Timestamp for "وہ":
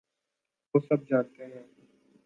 0.75-0.79